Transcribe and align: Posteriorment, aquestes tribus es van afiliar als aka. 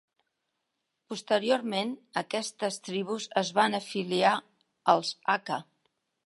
Posteriorment, 1.11 1.91
aquestes 2.21 2.79
tribus 2.87 3.27
es 3.43 3.53
van 3.59 3.79
afiliar 3.81 4.33
als 4.95 5.13
aka. 5.37 5.61